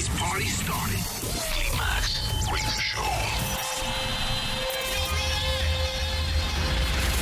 [0.00, 1.04] This party started.
[1.52, 3.04] Climax Radio Show.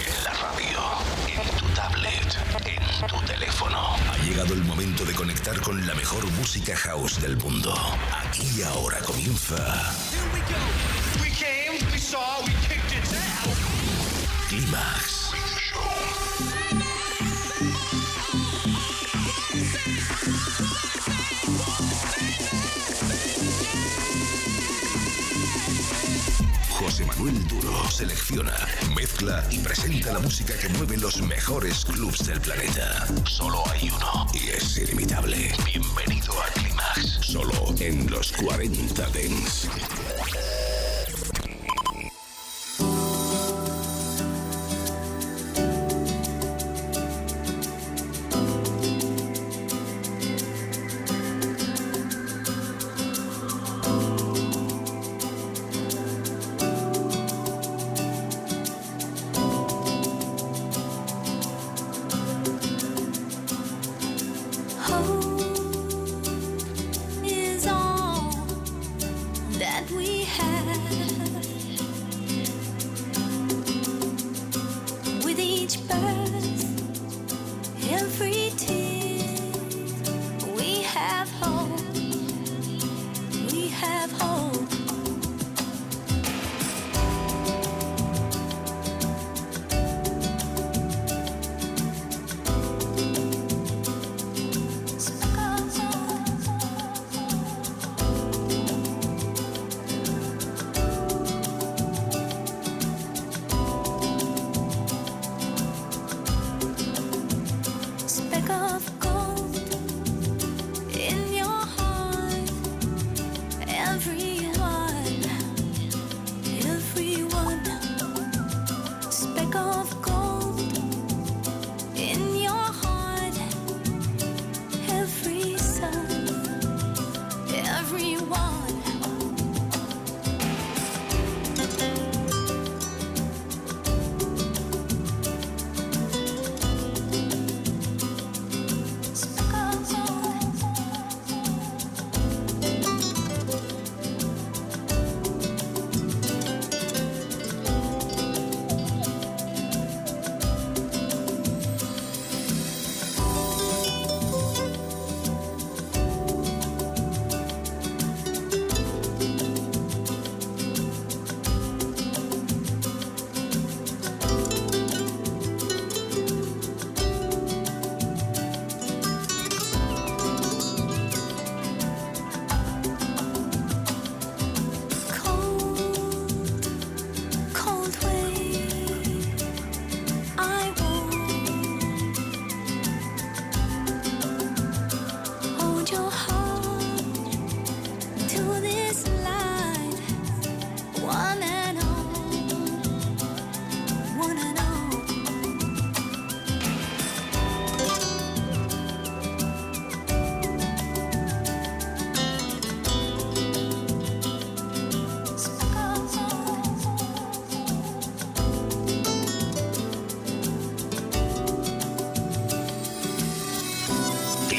[0.06, 0.78] En la radio,
[1.26, 3.96] en tu tablet, en tu teléfono.
[4.12, 7.74] Ha llegado el momento de conectar con la mejor música house del mundo.
[8.24, 9.56] Aquí y ahora comienza.
[10.13, 10.63] Here we go.
[11.21, 13.58] We came, we saw, we kicked its ass.
[14.51, 15.33] Climax
[27.28, 28.55] Manuel Duro selecciona,
[28.95, 33.06] mezcla y presenta la música que mueve los mejores clubs del planeta.
[33.24, 35.52] Solo hay uno y es ilimitable.
[35.66, 39.68] Bienvenido a Climax, solo en los 40 Dents.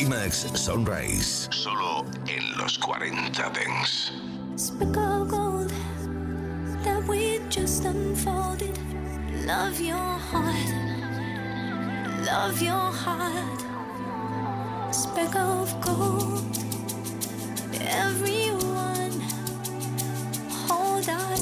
[0.10, 4.12] Climax Sunrise, solo en los 40 Dance.
[4.56, 5.72] Speck of gold
[6.84, 8.76] that we just unfolded.
[9.46, 10.56] Love your heart,
[12.26, 13.62] love your heart.
[14.92, 16.58] Speck of gold,
[17.80, 19.12] everyone
[20.50, 21.38] hold our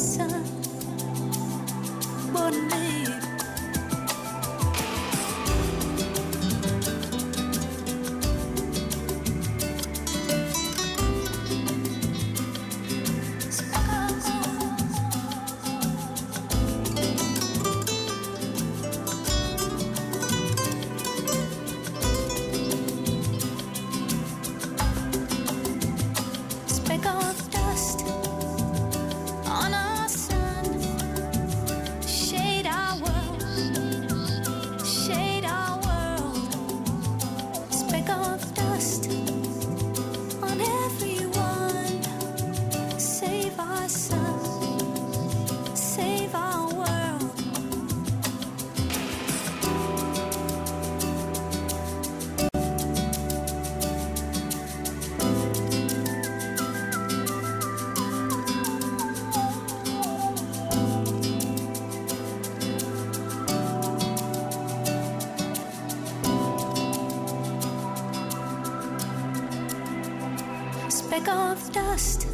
[71.98, 72.27] of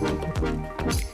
[0.00, 1.11] living in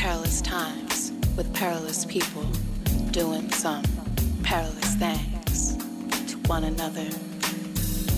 [0.00, 2.42] perilous times with perilous people
[3.10, 3.84] doing some
[4.42, 5.76] perilous things
[6.26, 7.04] to one another.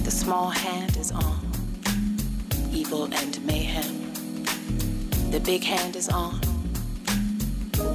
[0.04, 1.44] The small hand is on
[2.70, 4.12] evil and mayhem.
[5.32, 6.40] The big hand is on.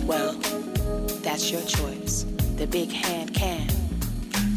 [0.05, 0.33] Well,
[1.23, 2.25] that's your choice.
[2.57, 3.69] The big hand can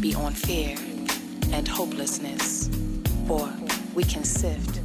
[0.01, 0.75] be on fear
[1.53, 2.69] and hopelessness,
[3.29, 3.49] or
[3.95, 4.81] we can sift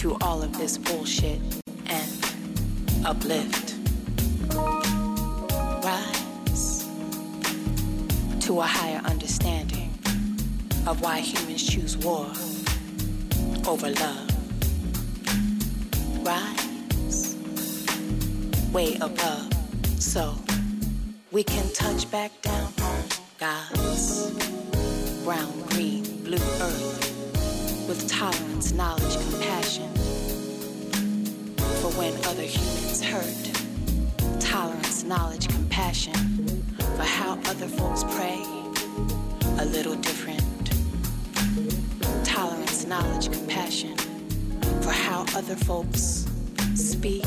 [0.00, 1.40] through all of this bullshit
[1.86, 3.75] and uplift,
[8.46, 9.90] to a higher understanding
[10.86, 12.26] of why humans choose war
[13.66, 14.30] over love.
[16.24, 17.34] Rise
[18.72, 19.52] way above
[19.98, 20.32] so
[21.32, 23.02] we can touch back down on
[23.40, 24.30] God's
[25.24, 29.92] brown, green, blue earth with tolerance, knowledge, compassion
[31.82, 34.40] for when other humans hurt.
[34.40, 36.35] Tolerance, knowledge, compassion
[36.96, 38.42] for how other folks pray.
[39.58, 40.42] A little different.
[42.24, 43.96] Tolerance, knowledge, compassion
[44.80, 46.26] for how other folks
[46.74, 47.24] speak.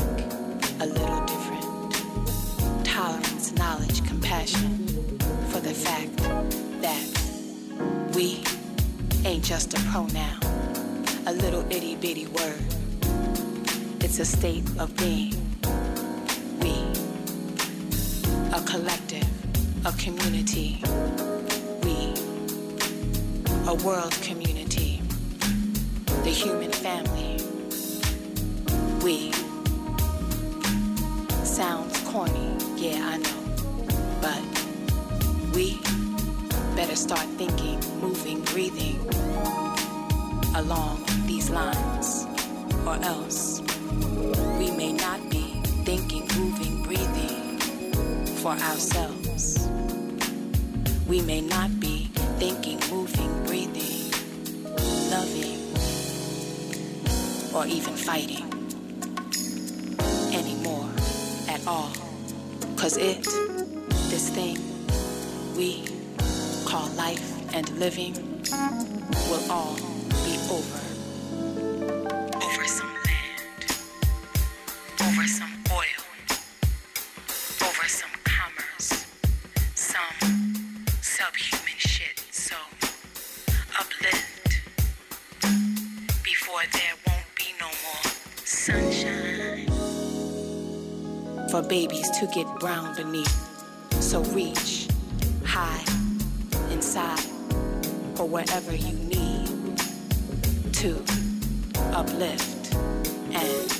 [0.80, 2.84] A little different.
[2.84, 4.86] Tolerance, knowledge, compassion
[5.50, 6.16] for the fact
[6.82, 7.04] that
[8.14, 8.42] we
[9.24, 10.40] ain't just a pronoun,
[11.26, 12.64] a little itty bitty word
[14.00, 15.49] It's a state of being.
[19.86, 20.78] A community.
[21.82, 22.12] We,
[23.66, 25.00] a world community.
[26.22, 27.38] The human family.
[29.02, 29.32] We.
[31.44, 33.40] Sounds corny, yeah, I know.
[34.20, 35.80] But we
[36.76, 39.00] better start thinking, moving, breathing
[40.56, 42.26] along these lines,
[42.86, 43.62] or else
[44.58, 47.58] we may not be thinking, moving, breathing
[48.42, 49.09] for ourselves.
[58.10, 58.50] Fighting
[60.34, 60.90] anymore
[61.48, 61.92] at all.
[62.76, 63.22] Cause it,
[64.10, 64.58] this thing
[65.56, 65.86] we
[66.64, 68.14] call life and living,
[69.30, 69.76] will all
[70.24, 70.78] be over.
[70.80, 70.89] Over
[91.70, 93.32] babies to get brown beneath.
[94.02, 94.88] So reach
[95.44, 95.84] high
[96.72, 97.20] inside
[98.16, 99.78] for wherever you need
[100.72, 101.00] to
[101.94, 103.79] uplift and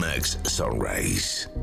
[0.00, 1.59] Climax Sunrise.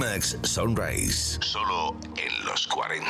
[0.00, 1.38] Clímax Sunrise.
[1.42, 3.09] Solo en los 40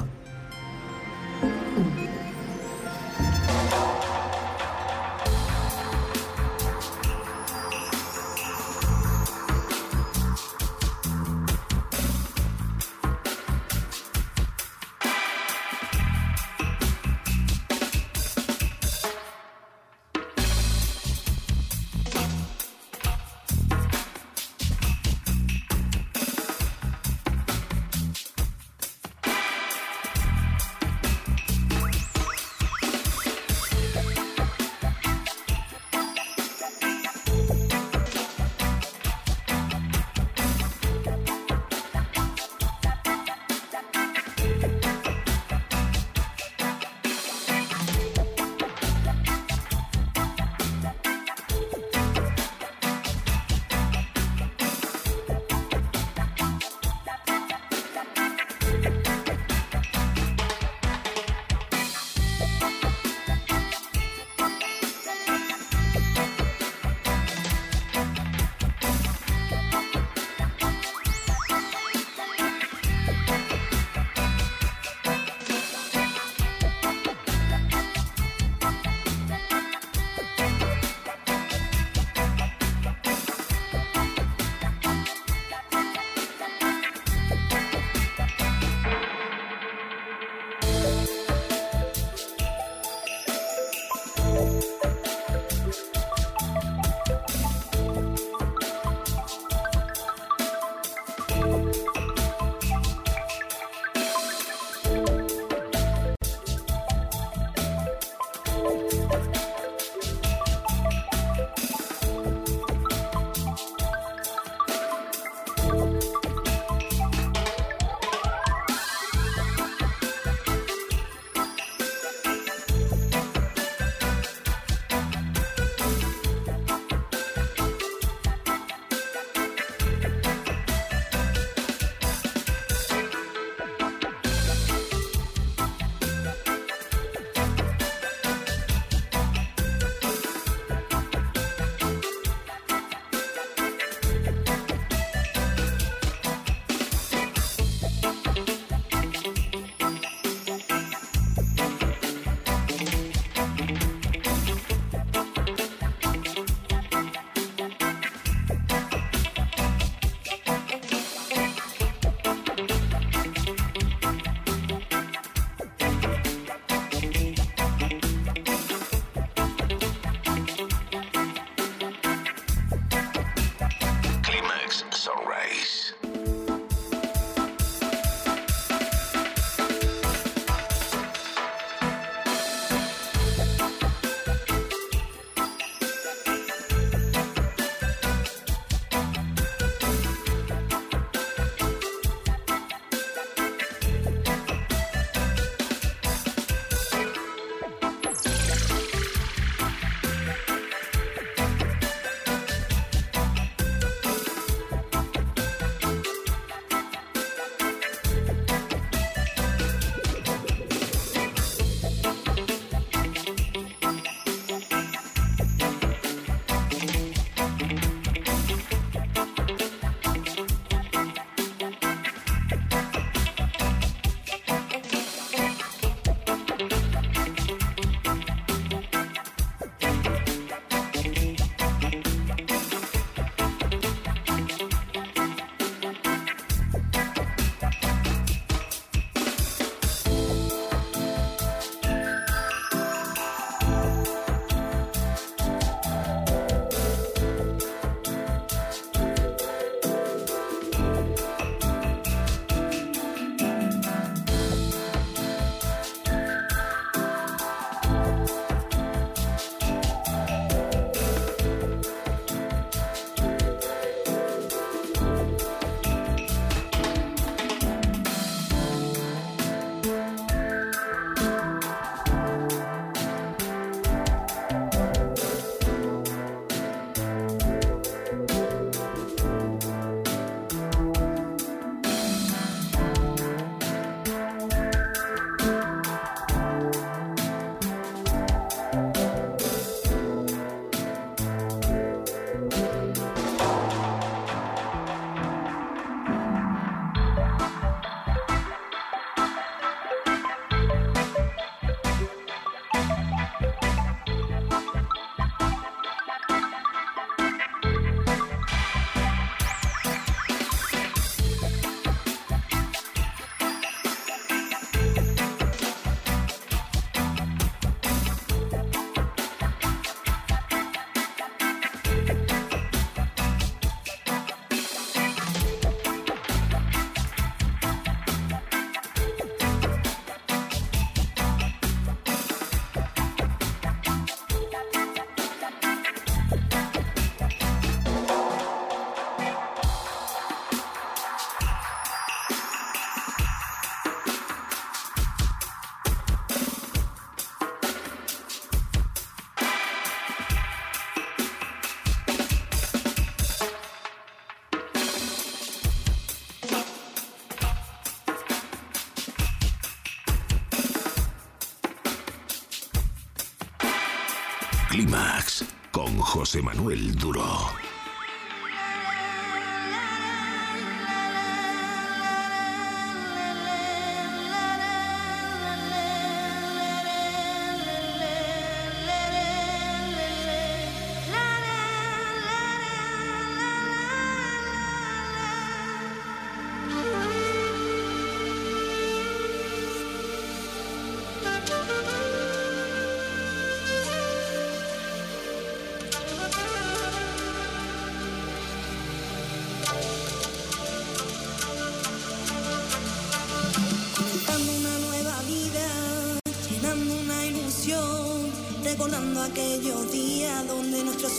[366.01, 367.60] José Manuel Duro.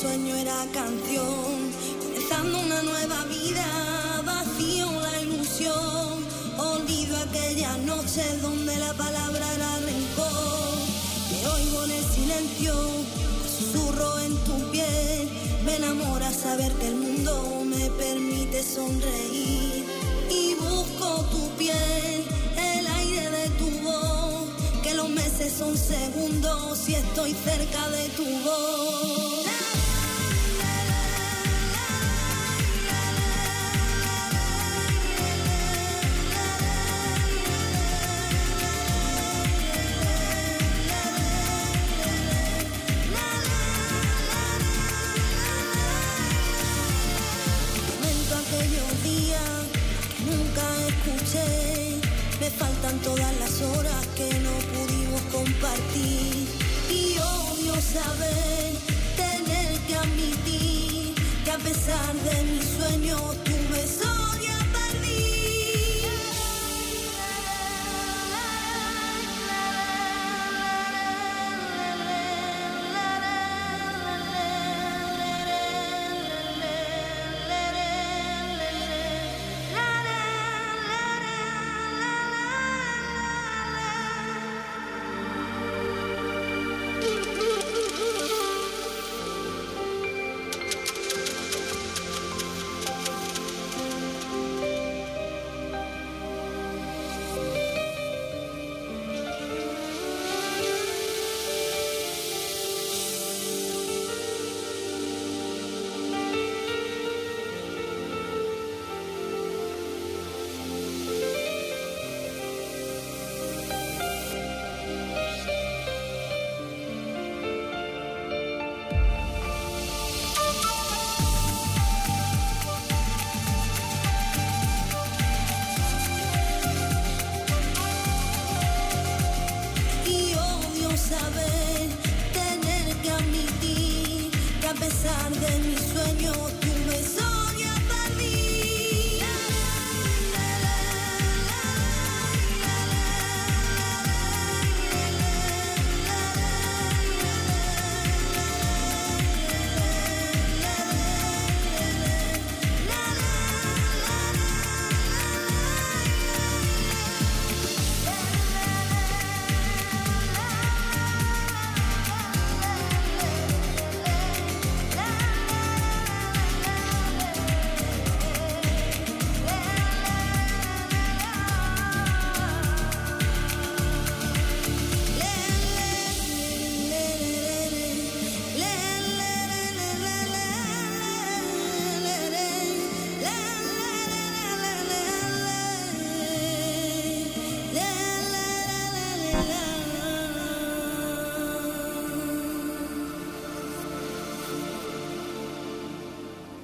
[0.03, 1.71] Sueño era canción,
[2.03, 3.65] comenzando una nueva vida,
[4.25, 6.27] vacío la ilusión,
[6.59, 10.75] olvido aquellas noches donde la palabra era rencor,
[11.31, 12.75] te oigo en el silencio,
[13.47, 15.29] susurro en tu piel,
[15.65, 19.85] me enamora saber que el mundo me permite sonreír.
[20.31, 22.25] Y busco tu piel,
[22.57, 24.49] el aire de tu voz,
[24.83, 28.02] que los meses son segundos si estoy cerca de